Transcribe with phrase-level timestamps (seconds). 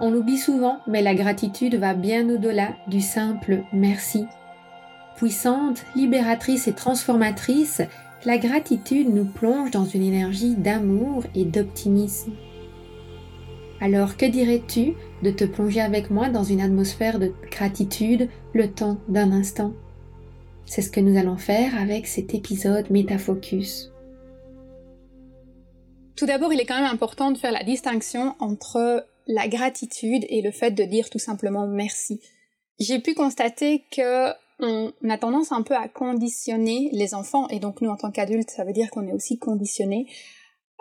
[0.00, 4.26] On l'oublie souvent, mais la gratitude va bien au-delà du simple merci.
[5.16, 7.82] Puissante, libératrice et transformatrice,
[8.24, 12.32] la gratitude nous plonge dans une énergie d'amour et d'optimisme.
[13.80, 18.98] Alors que dirais-tu de te plonger avec moi dans une atmosphère de gratitude le temps
[19.08, 19.72] d'un instant?
[20.64, 23.90] C'est ce que nous allons faire avec cet épisode Métafocus.
[26.14, 30.42] Tout d'abord, il est quand même important de faire la distinction entre la gratitude et
[30.42, 32.20] le fait de dire tout simplement merci.
[32.80, 37.80] J'ai pu constater que on a tendance un peu à conditionner les enfants, et donc
[37.80, 40.10] nous en tant qu'adultes, ça veut dire qu'on est aussi conditionné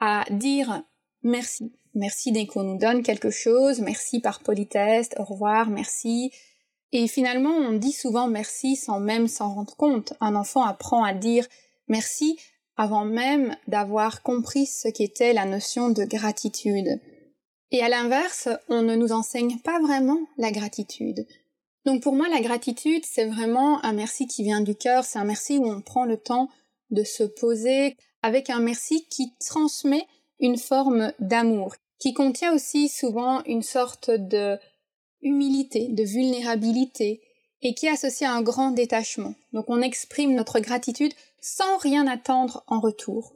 [0.00, 0.82] à dire
[1.22, 1.74] merci.
[1.94, 6.30] Merci dès qu'on nous donne quelque chose, merci par politesse, au revoir, merci.
[6.92, 10.12] Et finalement, on dit souvent merci sans même s'en rendre compte.
[10.20, 11.46] Un enfant apprend à dire
[11.88, 12.38] merci
[12.76, 17.00] avant même d'avoir compris ce qu'était la notion de gratitude.
[17.70, 21.26] Et à l'inverse, on ne nous enseigne pas vraiment la gratitude.
[21.84, 25.24] Donc pour moi, la gratitude, c'est vraiment un merci qui vient du cœur, c'est un
[25.24, 26.48] merci où on prend le temps
[26.90, 30.06] de se poser avec un merci qui transmet
[30.40, 34.58] une forme d'amour, qui contient aussi souvent une sorte de
[35.22, 37.20] humilité, de vulnérabilité,
[37.62, 39.34] et qui est associé à un grand détachement.
[39.52, 43.32] Donc on exprime notre gratitude sans rien attendre en retour.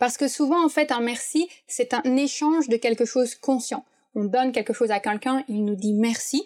[0.00, 3.84] Parce que souvent, en fait, un merci, c'est un échange de quelque chose conscient.
[4.14, 6.42] On donne quelque chose à quelqu'un, il nous dit merci.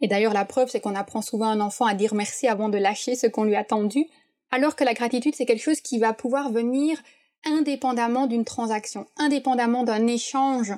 [0.00, 2.78] Et d'ailleurs, la preuve, c'est qu'on apprend souvent un enfant à dire merci avant de
[2.78, 4.06] lâcher ce qu'on lui a tendu.
[4.50, 7.00] Alors que la gratitude, c'est quelque chose qui va pouvoir venir
[7.44, 10.74] indépendamment d'une transaction, indépendamment d'un échange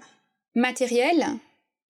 [0.54, 1.24] matériel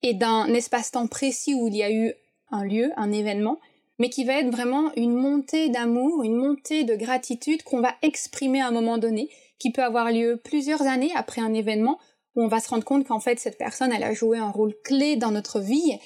[0.02, 2.12] et d'un espace-temps précis où il y a eu
[2.52, 3.58] un lieu, un événement,
[3.98, 8.60] mais qui va être vraiment une montée d'amour, une montée de gratitude qu'on va exprimer
[8.60, 11.98] à un moment donné, qui peut avoir lieu plusieurs années après un événement
[12.36, 14.74] où on va se rendre compte qu'en fait cette personne elle a joué un rôle
[14.84, 15.98] clé dans notre vie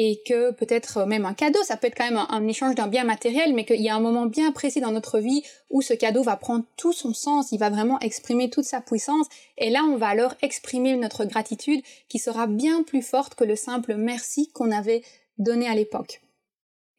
[0.00, 3.02] et que peut-être même un cadeau, ça peut être quand même un, échange d'un bien
[3.02, 6.22] matériel, mais qu'il y a un moment bien précis dans notre vie où ce cadeau
[6.22, 9.96] va prendre tout son sens, il va vraiment exprimer toute sa puissance, et là on
[9.96, 14.70] va alors exprimer notre gratitude qui sera bien plus forte que le simple merci qu'on
[14.70, 15.02] avait
[15.38, 16.20] donné à l'époque.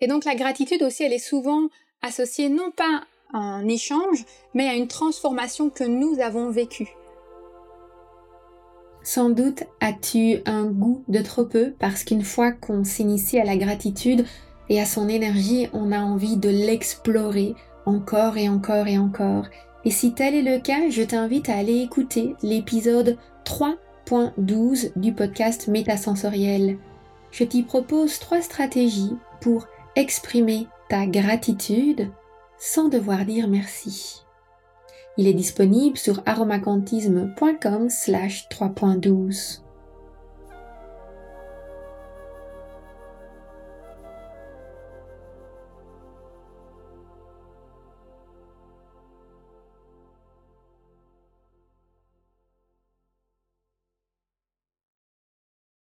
[0.02, 1.68] Et donc la gratitude aussi, elle est souvent
[2.02, 6.90] associée non pas à un échange, mais à une transformation que nous avons vécue.
[9.04, 13.58] Sans doute as-tu un goût de trop peu parce qu'une fois qu'on s'initie à la
[13.58, 14.26] gratitude
[14.68, 17.56] et à son énergie, on a envie de l'explorer
[17.86, 19.46] encore et encore et encore.
[19.86, 25.68] Et si tel est le cas, je t'invite à aller écouter l'épisode 3.12 du podcast
[25.68, 26.78] Métasensoriel.
[27.32, 29.68] Je t'y propose trois stratégies pour
[30.00, 32.10] exprimer ta gratitude
[32.58, 34.24] sans devoir dire merci.
[35.18, 39.60] Il est disponible sur aromacantisme.com slash 3.12.